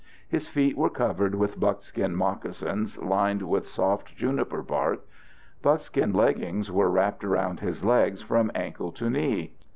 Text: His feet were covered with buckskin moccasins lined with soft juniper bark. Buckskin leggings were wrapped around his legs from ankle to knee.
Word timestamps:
His 0.27 0.47
feet 0.47 0.75
were 0.79 0.89
covered 0.89 1.35
with 1.35 1.59
buckskin 1.59 2.15
moccasins 2.15 2.97
lined 2.97 3.43
with 3.43 3.67
soft 3.67 4.15
juniper 4.15 4.63
bark. 4.63 5.01
Buckskin 5.61 6.11
leggings 6.11 6.71
were 6.71 6.89
wrapped 6.89 7.23
around 7.23 7.59
his 7.59 7.83
legs 7.85 8.23
from 8.23 8.49
ankle 8.55 8.91
to 8.93 9.11
knee. 9.11 9.53